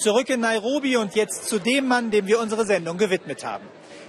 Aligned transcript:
Zurück 0.00 0.30
in 0.30 0.40
Nairobi 0.40 0.96
und 0.96 1.14
jetzt 1.14 1.46
zu 1.46 1.58
dem 1.58 1.86
Mann, 1.86 2.10
dem 2.10 2.26
wir 2.26 2.40
unsere 2.40 2.64
Sendung 2.64 2.96
gewidmet 2.96 3.44
haben. 3.44 3.66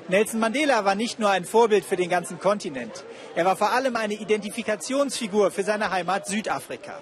Nelson 0.08 0.40
Mandela 0.40 0.86
war 0.86 0.96
nicht 0.96 1.20
nur 1.20 1.29
ein 1.29 1.44
Vorbild 1.44 1.83
für 1.83 1.98
den 1.98 2.10
ganzen 2.10 2.40
Kontinent. 2.40 3.04
Er 3.36 3.44
war 3.44 3.58
vor 3.58 3.74
allem 3.74 3.98
eine 3.98 4.14
Identifikationsfigur 4.14 5.51
für 5.51 5.64
seine 5.64 5.92
Heimat 5.92 6.27
Südafrika. 6.27 7.01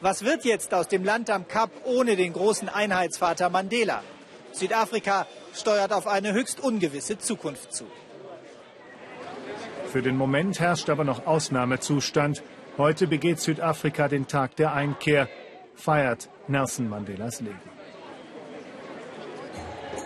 Was 0.00 0.24
wird 0.24 0.44
jetzt 0.44 0.74
aus 0.74 0.88
dem 0.88 1.04
Land 1.04 1.30
am 1.30 1.46
Kap 1.46 1.70
ohne 1.84 2.16
den 2.16 2.32
großen 2.32 2.68
Einheitsvater 2.68 3.48
Mandela? 3.48 4.02
Südafrika 4.50 5.28
steuert 5.54 5.92
auf 5.92 6.08
eine 6.08 6.32
höchst 6.32 6.58
ungewisse 6.58 7.18
Zukunft 7.18 7.72
zu. 7.72 7.84
Für 9.92 10.02
den 10.02 10.16
Moment 10.16 10.58
herrscht 10.58 10.90
aber 10.90 11.04
noch 11.04 11.28
Ausnahmezustand. 11.28 12.42
Heute 12.76 13.06
begeht 13.06 13.38
Südafrika 13.38 14.08
den 14.08 14.26
Tag 14.26 14.56
der 14.56 14.72
Einkehr, 14.72 15.28
feiert 15.76 16.28
Nelson 16.48 16.88
Mandelas 16.88 17.40
Leben. 17.40 17.75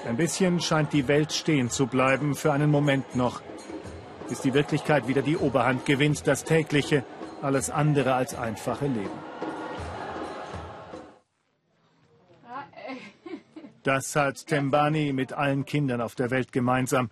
Ein 0.06 0.16
bisschen 0.16 0.60
scheint 0.60 0.92
die 0.92 1.08
Welt 1.08 1.32
stehen 1.32 1.68
zu 1.68 1.86
bleiben, 1.86 2.34
für 2.34 2.52
einen 2.52 2.70
Moment 2.70 3.16
noch, 3.16 3.42
bis 4.28 4.40
die 4.40 4.54
Wirklichkeit 4.54 5.06
wieder 5.08 5.22
die 5.22 5.36
Oberhand 5.36 5.84
gewinnt, 5.84 6.26
das 6.26 6.44
tägliche, 6.44 7.04
alles 7.42 7.70
andere 7.70 8.14
als 8.14 8.34
einfache 8.34 8.86
Leben. 8.86 9.30
Das 13.82 14.16
hat 14.16 14.46
Tembani 14.46 15.12
mit 15.12 15.32
allen 15.32 15.64
Kindern 15.64 16.00
auf 16.00 16.14
der 16.14 16.30
Welt 16.30 16.52
gemeinsam. 16.52 17.10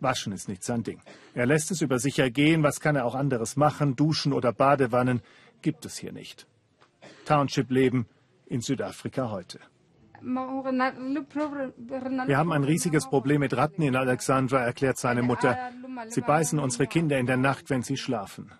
Waschen 0.00 0.32
ist 0.32 0.48
nicht 0.48 0.64
sein 0.64 0.82
Ding. 0.82 1.00
Er 1.34 1.46
lässt 1.46 1.70
es 1.70 1.80
über 1.80 1.98
sich 1.98 2.18
ergehen, 2.18 2.62
was 2.62 2.80
kann 2.80 2.96
er 2.96 3.04
auch 3.04 3.14
anderes 3.14 3.56
machen, 3.56 3.96
Duschen 3.96 4.32
oder 4.32 4.52
Badewannen 4.52 5.22
gibt 5.62 5.86
es 5.86 5.98
hier 5.98 6.12
nicht. 6.12 6.46
Township-Leben 7.24 8.06
in 8.46 8.60
Südafrika 8.60 9.30
heute. 9.30 9.60
Wir 12.26 12.38
haben 12.38 12.52
ein 12.52 12.64
riesiges 12.64 13.06
Problem 13.08 13.40
mit 13.40 13.56
Ratten 13.56 13.82
in 13.82 13.94
Alexandra, 13.94 14.60
erklärt 14.60 14.96
seine 14.96 15.22
Mutter. 15.22 15.58
Sie 16.08 16.22
beißen 16.22 16.58
unsere 16.58 16.86
Kinder 16.86 17.18
in 17.18 17.26
der 17.26 17.36
Nacht, 17.36 17.68
wenn 17.68 17.82
sie 17.82 17.96
schlafen. 17.96 18.50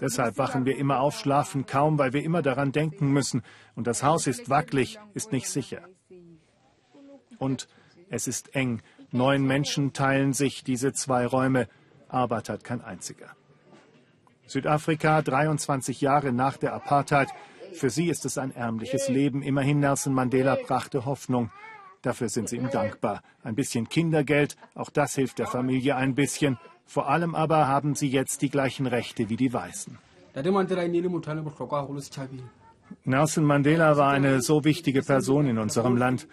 Deshalb 0.00 0.38
wachen 0.38 0.64
wir 0.66 0.76
immer 0.76 1.00
auf, 1.00 1.18
schlafen 1.18 1.66
kaum, 1.66 1.98
weil 1.98 2.12
wir 2.12 2.22
immer 2.22 2.42
daran 2.42 2.72
denken 2.72 3.12
müssen. 3.12 3.42
Und 3.74 3.86
das 3.86 4.02
Haus 4.02 4.26
ist 4.26 4.50
wackelig, 4.50 4.98
ist 5.14 5.32
nicht 5.32 5.48
sicher. 5.48 5.82
Und 7.38 7.68
es 8.08 8.28
ist 8.28 8.54
eng. 8.54 8.82
Neun 9.10 9.44
Menschen 9.44 9.92
teilen 9.92 10.32
sich 10.32 10.64
diese 10.64 10.92
zwei 10.92 11.26
Räume. 11.26 11.68
Arbeit 12.08 12.48
hat 12.48 12.64
kein 12.64 12.80
einziger. 12.82 13.30
Südafrika, 14.46 15.22
23 15.22 16.00
Jahre 16.00 16.32
nach 16.32 16.56
der 16.56 16.74
Apartheid, 16.74 17.28
für 17.74 17.90
sie 17.90 18.08
ist 18.08 18.24
es 18.24 18.38
ein 18.38 18.54
ärmliches 18.54 19.08
Leben. 19.08 19.42
Immerhin 19.42 19.80
Nelson 19.80 20.14
Mandela 20.14 20.56
brachte 20.56 21.04
Hoffnung. 21.04 21.50
Dafür 22.02 22.28
sind 22.28 22.48
sie 22.48 22.56
ihm 22.56 22.70
dankbar. 22.70 23.22
Ein 23.42 23.54
bisschen 23.54 23.88
Kindergeld, 23.88 24.56
auch 24.74 24.90
das 24.90 25.14
hilft 25.14 25.38
der 25.38 25.46
Familie 25.46 25.96
ein 25.96 26.14
bisschen. 26.14 26.58
Vor 26.86 27.08
allem 27.08 27.34
aber 27.34 27.66
haben 27.66 27.94
sie 27.94 28.08
jetzt 28.08 28.42
die 28.42 28.50
gleichen 28.50 28.86
Rechte 28.86 29.28
wie 29.30 29.36
die 29.36 29.52
Weißen. 29.52 29.98
Nelson 33.04 33.44
Mandela 33.44 33.96
war 33.96 34.12
eine 34.12 34.42
so 34.42 34.64
wichtige 34.64 35.02
Person 35.02 35.46
in 35.46 35.58
unserem 35.58 35.96
Land. 35.96 36.28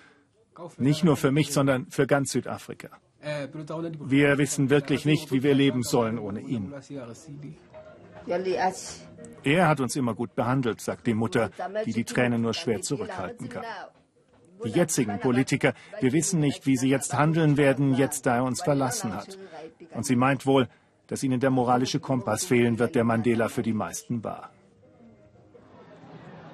Nicht 0.78 1.04
nur 1.04 1.18
für 1.18 1.32
mich, 1.32 1.54
sondern 1.54 1.88
für 1.90 2.06
ganz 2.06 2.32
Südafrika. 2.32 2.90
Wir 3.22 4.38
wissen 4.38 4.70
wirklich 4.70 5.06
nicht, 5.06 5.32
wie 5.32 5.44
wir 5.44 5.54
leben 5.54 5.84
sollen 5.84 6.18
ohne 6.20 6.42
ihn. 6.42 6.74
Er 9.44 9.68
hat 9.68 9.80
uns 9.80 9.96
immer 9.96 10.14
gut 10.14 10.36
behandelt, 10.36 10.82
sagt 10.82 11.08
die 11.08 11.14
Mutter, 11.14 11.50
die 11.86 11.94
die 11.94 12.04
Tränen 12.04 12.42
nur 12.42 12.54
schwer 12.54 12.82
zurückhalten 12.82 13.50
kann. 13.50 13.64
Die 14.64 14.70
jetzigen 14.70 15.20
Politiker, 15.20 15.74
wir 16.00 16.14
wissen 16.14 16.40
nicht, 16.40 16.68
wie 16.68 16.78
sie 16.78 16.90
jetzt 16.90 17.14
handeln 17.16 17.58
werden, 17.58 17.96
jetzt 17.96 18.26
da 18.26 18.38
er 18.38 18.44
uns 18.44 18.62
verlassen 18.62 19.16
hat. 19.16 19.38
Und 19.94 20.06
sie 20.06 20.16
meint 20.16 20.46
wohl, 20.46 20.68
dass 21.08 21.24
ihnen 21.24 21.40
der 21.40 21.50
moralische 21.50 22.00
Kompass 22.00 22.46
fehlen 22.46 22.78
wird, 22.78 22.96
der 22.96 23.04
Mandela 23.04 23.50
für 23.50 23.64
die 23.64 23.74
meisten 23.74 24.24
war. 24.24 24.52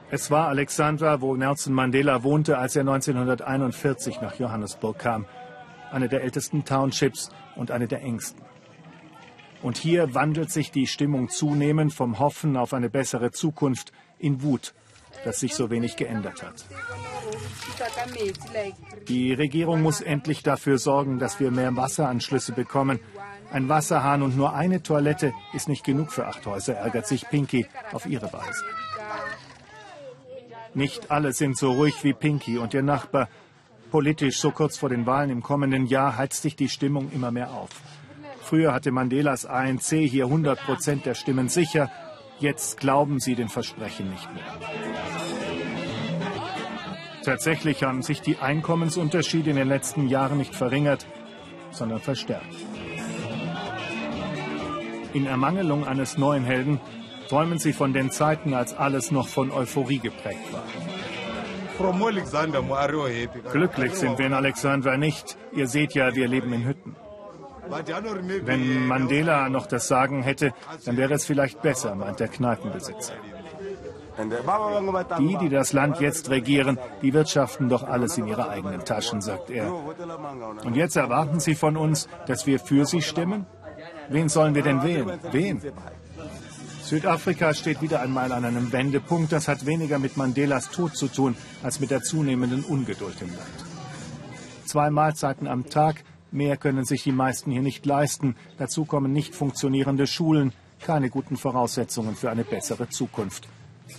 Es 0.10 0.32
war 0.32 0.48
Alexandra, 0.48 1.20
wo 1.20 1.36
Nelson 1.36 1.74
Mandela 1.74 2.24
wohnte, 2.24 2.58
als 2.58 2.78
er 2.78 2.82
1941 2.82 4.22
nach 4.22 4.40
Johannesburg 4.40 4.98
kam. 5.00 5.26
Eine 5.92 6.08
der 6.08 6.24
ältesten 6.24 6.64
Townships 6.64 7.30
und 7.58 7.72
eine 7.72 7.88
der 7.88 8.02
engsten. 8.02 8.47
Und 9.62 9.78
hier 9.78 10.14
wandelt 10.14 10.52
sich 10.52 10.72
die 10.72 10.88
Stimmung 10.88 11.30
zunehmend 11.30 11.94
vom 11.94 12.20
Hoffen 12.20 12.58
auf 12.58 12.74
eine 12.74 12.90
bessere 12.90 13.32
Zukunft 13.32 13.92
in 14.20 14.42
Wut, 14.42 14.74
dass 15.26 15.40
sich 15.40 15.56
so 15.56 15.70
wenig 15.70 15.96
geändert 15.96 16.44
hat. 16.44 16.66
Die 19.08 19.34
Regierung 19.34 19.82
muss 19.82 20.02
endlich 20.02 20.44
dafür 20.44 20.78
sorgen, 20.78 21.20
dass 21.20 21.40
wir 21.40 21.52
mehr 21.52 21.76
Wasseranschlüsse 21.76 22.54
bekommen. 22.54 23.00
Ein 23.52 23.70
Wasserhahn 23.70 24.22
und 24.22 24.36
nur 24.36 24.54
eine 24.54 24.84
Toilette 24.84 25.34
ist 25.54 25.70
nicht 25.70 25.84
genug 25.84 26.12
für 26.12 26.28
acht 26.28 26.46
Häuser, 26.46 26.76
ärgert 26.76 27.08
sich 27.08 27.28
Pinky 27.30 27.68
auf 27.94 28.06
ihre 28.06 28.32
Weise. 28.34 28.64
Nicht 30.74 31.10
alle 31.10 31.34
sind 31.34 31.58
so 31.58 31.72
ruhig 31.72 32.04
wie 32.04 32.14
Pinky 32.14 32.58
und 32.58 32.74
ihr 32.74 32.84
Nachbar. 32.84 33.30
Politisch, 33.90 34.38
so 34.38 34.52
kurz 34.52 34.78
vor 34.78 34.90
den 34.90 35.06
Wahlen 35.06 35.30
im 35.30 35.42
kommenden 35.42 35.86
Jahr, 35.88 36.18
heizt 36.18 36.42
sich 36.42 36.56
die 36.56 36.70
Stimmung 36.70 37.10
immer 37.14 37.32
mehr 37.32 37.52
auf. 37.52 37.70
Früher 38.48 38.74
hatte 38.74 38.92
Mandelas 38.92 39.46
ANC 39.46 40.08
hier 40.08 40.24
100 40.24 40.58
Prozent 40.62 41.06
der 41.06 41.16
Stimmen 41.16 41.50
sicher. 41.50 41.92
Jetzt 42.40 42.80
glauben 42.80 43.20
sie 43.20 43.36
den 43.36 43.50
Versprechen 43.50 44.10
nicht 44.10 44.34
mehr. 44.34 44.46
Tatsächlich 47.26 47.84
haben 47.84 48.04
sich 48.04 48.22
die 48.22 48.38
Einkommensunterschiede 48.38 49.50
in 49.50 49.58
den 49.58 49.68
letzten 49.68 50.08
Jahren 50.08 50.38
nicht 50.38 50.56
verringert, 50.56 51.06
sondern 51.72 52.00
verstärkt. 52.00 52.56
In 55.12 55.26
Ermangelung 55.26 55.86
eines 55.86 56.18
neuen 56.18 56.46
Helden 56.46 56.80
träumen 57.28 57.60
sie 57.60 57.74
von 57.74 57.92
den 57.92 58.12
Zeiten, 58.12 58.54
als 58.54 58.74
alles 58.74 59.12
noch 59.12 59.28
von 59.28 59.52
Euphorie 59.52 60.00
geprägt 60.00 60.54
war. 60.54 60.64
Glücklich 63.52 63.94
sind 63.96 64.18
wir 64.18 64.26
in 64.26 64.34
Alexandra 64.34 64.96
nicht. 64.96 65.38
Ihr 65.52 65.68
seht 65.68 65.96
ja, 65.96 66.16
wir 66.16 66.30
leben 66.30 66.54
in 66.54 66.66
Hütten. 66.66 66.96
Wenn 67.70 68.88
Mandela 68.88 69.50
noch 69.50 69.68
das 69.68 69.88
Sagen 69.88 70.24
hätte, 70.24 70.54
dann 70.86 70.98
wäre 70.98 71.14
es 71.14 71.26
vielleicht 71.26 71.62
besser, 71.62 71.96
meint 71.96 72.20
der 72.20 72.28
Kneipenbesitzer. 72.28 73.14
Die, 75.20 75.38
die 75.38 75.50
das 75.50 75.74
Land 75.74 76.00
jetzt 76.00 76.30
regieren, 76.30 76.80
die 77.02 77.14
wirtschaften 77.14 77.70
doch 77.70 77.84
alles 77.84 78.18
in 78.18 78.28
ihre 78.28 78.50
eigenen 78.50 78.84
Taschen, 78.84 79.22
sagt 79.22 79.52
er. 79.52 79.72
Und 80.66 80.76
jetzt 80.76 80.96
erwarten 80.96 81.40
sie 81.40 81.54
von 81.54 81.78
uns, 81.78 82.08
dass 82.26 82.48
wir 82.48 82.60
für 82.60 82.86
sie 82.86 83.02
stimmen? 83.02 83.46
Wen 84.10 84.28
sollen 84.30 84.56
wir 84.56 84.64
denn 84.64 84.82
wählen? 84.84 85.20
Wen? 85.32 85.62
Südafrika 86.82 87.54
steht 87.54 87.82
wieder 87.82 88.00
einmal 88.00 88.32
an 88.32 88.46
einem 88.46 88.72
Wendepunkt. 88.72 89.32
Das 89.34 89.48
hat 89.48 89.66
weniger 89.66 90.00
mit 90.00 90.16
Mandelas 90.18 90.72
Tod 90.72 90.96
zu 90.96 91.10
tun, 91.10 91.36
als 91.62 91.80
mit 91.80 91.92
der 91.92 92.02
zunehmenden 92.02 92.64
Ungeduld 92.64 93.22
im 93.22 93.28
Land. 93.28 93.66
Zwei 94.66 94.90
Mahlzeiten 94.90 95.48
am 95.48 95.70
Tag, 95.70 96.04
Mehr 96.32 96.58
können 96.58 96.86
sich 96.86 97.04
die 97.04 97.12
meisten 97.12 97.52
hier 97.52 97.62
nicht 97.62 97.86
leisten. 97.86 98.36
Dazu 98.58 98.86
kommen 98.86 99.14
nicht 99.14 99.34
funktionierende 99.34 100.08
Schulen, 100.08 100.54
keine 100.82 101.10
guten 101.10 101.38
Voraussetzungen 101.38 102.16
für 102.16 102.30
eine 102.30 102.44
bessere 102.44 102.90
Zukunft. 102.90 103.48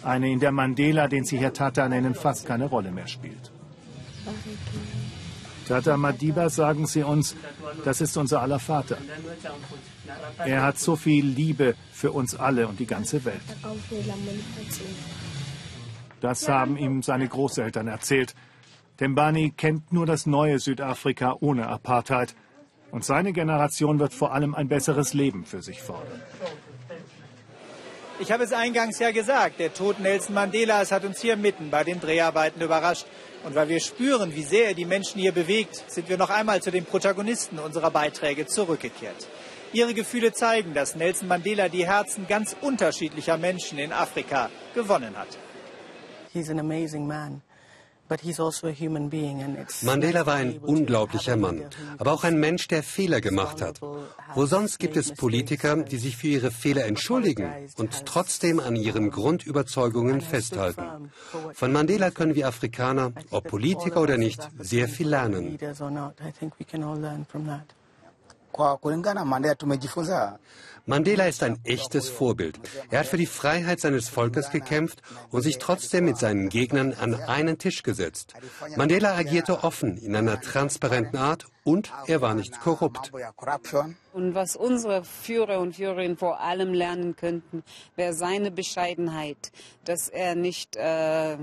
Eine, 0.02 0.30
in 0.30 0.40
der 0.40 0.52
Mandela, 0.52 1.08
den 1.08 1.24
sie 1.24 1.38
Herr 1.38 1.52
Tata 1.52 1.88
nennen, 1.88 2.14
fast 2.14 2.46
keine 2.46 2.66
Rolle 2.66 2.90
mehr 2.90 3.06
spielt. 3.06 3.50
Tata 5.66 5.96
Madiba, 5.96 6.48
sagen 6.48 6.86
sie 6.86 7.02
uns, 7.02 7.36
das 7.84 8.00
ist 8.00 8.16
unser 8.16 8.40
aller 8.40 8.58
Vater. 8.58 8.98
Er 10.44 10.62
hat 10.62 10.78
so 10.78 10.96
viel 10.96 11.26
Liebe 11.26 11.74
für 11.92 12.12
uns 12.12 12.34
alle 12.34 12.68
und 12.68 12.78
die 12.80 12.86
ganze 12.86 13.24
Welt. 13.24 13.40
Das 16.20 16.48
haben 16.48 16.76
ihm 16.76 17.02
seine 17.02 17.28
Großeltern 17.28 17.86
erzählt. 17.86 18.34
Tembani 18.98 19.52
kennt 19.56 19.92
nur 19.92 20.06
das 20.06 20.26
neue 20.26 20.58
Südafrika 20.58 21.36
ohne 21.40 21.68
Apartheid. 21.68 22.34
Und 22.90 23.04
seine 23.04 23.32
Generation 23.32 24.00
wird 24.00 24.12
vor 24.12 24.32
allem 24.32 24.54
ein 24.56 24.68
besseres 24.68 25.14
Leben 25.14 25.44
für 25.44 25.62
sich 25.62 25.80
fordern. 25.80 26.20
Ich 28.18 28.32
habe 28.32 28.42
es 28.42 28.52
eingangs 28.52 28.98
ja 28.98 29.12
gesagt, 29.12 29.60
der 29.60 29.72
Tod 29.72 30.00
Nelson 30.00 30.34
Mandelas 30.34 30.90
hat 30.90 31.04
uns 31.04 31.20
hier 31.20 31.36
mitten 31.36 31.70
bei 31.70 31.84
den 31.84 32.00
Dreharbeiten 32.00 32.60
überrascht. 32.60 33.06
Und 33.44 33.54
weil 33.54 33.68
wir 33.68 33.78
spüren, 33.78 34.34
wie 34.34 34.42
sehr 34.42 34.68
er 34.68 34.74
die 34.74 34.84
Menschen 34.84 35.20
hier 35.20 35.30
bewegt, 35.30 35.84
sind 35.86 36.08
wir 36.08 36.18
noch 36.18 36.30
einmal 36.30 36.60
zu 36.60 36.72
den 36.72 36.84
Protagonisten 36.84 37.60
unserer 37.60 37.92
Beiträge 37.92 38.46
zurückgekehrt. 38.46 39.28
Ihre 39.72 39.94
Gefühle 39.94 40.32
zeigen, 40.32 40.74
dass 40.74 40.96
Nelson 40.96 41.28
Mandela 41.28 41.68
die 41.68 41.86
Herzen 41.86 42.26
ganz 42.26 42.56
unterschiedlicher 42.60 43.36
Menschen 43.36 43.78
in 43.78 43.92
Afrika 43.92 44.50
gewonnen 44.74 45.16
hat. 45.16 45.38
He's 46.32 46.50
an 46.50 46.58
amazing 46.58 47.06
man. 47.06 47.42
Also 48.08 49.86
Mandela 49.86 50.26
war 50.26 50.34
ein 50.34 50.58
unglaublicher 50.58 51.36
Mann, 51.36 51.64
aber 51.98 52.12
auch 52.12 52.24
ein 52.24 52.38
Mensch, 52.40 52.68
der 52.68 52.82
Fehler 52.82 53.20
gemacht 53.20 53.60
hat. 53.60 53.80
Wo 54.34 54.46
sonst 54.46 54.78
gibt 54.78 54.96
es 54.96 55.12
Politiker, 55.12 55.76
die 55.76 55.98
sich 55.98 56.16
für 56.16 56.28
ihre 56.28 56.50
Fehler 56.50 56.84
entschuldigen 56.86 57.50
und 57.76 58.06
trotzdem 58.06 58.60
an 58.60 58.76
ihren 58.76 59.10
Grundüberzeugungen 59.10 60.20
festhalten. 60.20 61.10
Von 61.52 61.72
Mandela 61.72 62.10
können 62.10 62.34
wir 62.34 62.48
Afrikaner, 62.48 63.12
ob 63.30 63.48
Politiker 63.48 64.00
oder 64.00 64.16
nicht, 64.16 64.40
sehr 64.58 64.88
viel 64.88 65.08
lernen. 65.08 65.58
Mandela 70.88 71.26
ist 71.26 71.42
ein 71.42 71.58
echtes 71.64 72.08
Vorbild. 72.08 72.58
Er 72.90 73.00
hat 73.00 73.06
für 73.06 73.18
die 73.18 73.26
Freiheit 73.26 73.78
seines 73.78 74.08
Volkes 74.08 74.48
gekämpft 74.48 75.02
und 75.30 75.42
sich 75.42 75.58
trotzdem 75.58 76.06
mit 76.06 76.16
seinen 76.16 76.48
Gegnern 76.48 76.94
an 76.94 77.14
einen 77.14 77.58
Tisch 77.58 77.82
gesetzt. 77.82 78.32
Mandela 78.74 79.14
agierte 79.14 79.64
offen, 79.64 79.98
in 79.98 80.16
einer 80.16 80.40
transparenten 80.40 81.18
Art 81.18 81.46
und 81.62 81.92
er 82.06 82.22
war 82.22 82.32
nicht 82.32 82.58
korrupt. 82.60 83.12
Und 84.14 84.34
was 84.34 84.56
unsere 84.56 85.04
Führer 85.04 85.60
und 85.60 85.76
Führerinnen 85.76 86.16
vor 86.16 86.40
allem 86.40 86.72
lernen 86.72 87.16
könnten, 87.16 87.62
wäre 87.94 88.14
seine 88.14 88.50
Bescheidenheit, 88.50 89.52
dass 89.84 90.08
er 90.08 90.36
nicht 90.36 90.76
äh, 90.76 91.36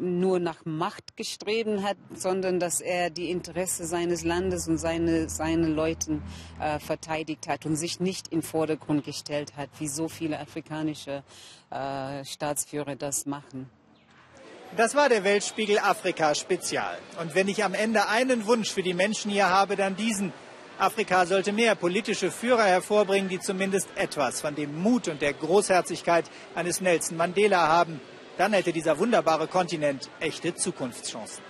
nur 0.00 0.38
nach 0.38 0.64
Macht 0.64 1.16
gestreben 1.16 1.82
hat, 1.82 1.96
sondern 2.14 2.60
dass 2.60 2.80
er 2.80 3.10
die 3.10 3.30
Interesse 3.30 3.86
seines 3.86 4.24
Landes 4.24 4.68
und 4.68 4.78
seine, 4.78 5.28
seine 5.28 5.66
Leuten 5.66 6.22
äh, 6.60 6.78
verteidigt 6.78 7.48
hat 7.48 7.66
und 7.66 7.76
sich 7.76 8.00
nicht 8.00 8.28
in 8.28 8.42
Vordergrund 8.42 9.04
gestellt 9.04 9.56
hat, 9.56 9.68
wie 9.78 9.88
so 9.88 10.08
viele 10.08 10.38
afrikanische 10.38 11.22
äh, 11.70 12.24
Staatsführer 12.24 12.96
das 12.96 13.26
machen. 13.26 13.70
Das 14.76 14.94
war 14.94 15.08
der 15.08 15.24
Weltspiegel 15.24 15.78
Afrika 15.78 16.34
Spezial. 16.34 16.98
Und 17.20 17.34
wenn 17.34 17.48
ich 17.48 17.64
am 17.64 17.74
Ende 17.74 18.08
einen 18.08 18.46
Wunsch 18.46 18.70
für 18.70 18.82
die 18.82 18.94
Menschen 18.94 19.30
hier 19.30 19.48
habe, 19.48 19.76
dann 19.76 19.96
diesen. 19.96 20.32
Afrika 20.78 21.26
sollte 21.26 21.52
mehr 21.52 21.74
politische 21.74 22.30
Führer 22.30 22.64
hervorbringen, 22.64 23.28
die 23.28 23.40
zumindest 23.40 23.88
etwas 23.96 24.40
von 24.40 24.54
dem 24.54 24.80
Mut 24.80 25.08
und 25.08 25.20
der 25.22 25.32
Großherzigkeit 25.32 26.26
eines 26.54 26.80
Nelson 26.80 27.16
Mandela 27.16 27.66
haben. 27.66 28.00
Dann 28.38 28.52
hätte 28.52 28.72
dieser 28.72 28.98
wunderbare 28.98 29.48
Kontinent 29.48 30.08
echte 30.20 30.54
Zukunftschancen. 30.54 31.42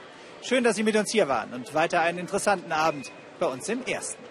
Schön, 0.43 0.65
dass 0.65 0.77
Sie 0.77 0.83
mit 0.83 0.97
uns 0.97 1.13
hier 1.13 1.29
waren 1.29 1.53
und 1.53 1.75
weiter 1.75 2.01
einen 2.01 2.19
interessanten 2.19 2.73
Abend 2.73 3.13
bei 3.39 3.47
uns 3.47 3.69
im 3.69 3.85
Ersten. 3.85 4.23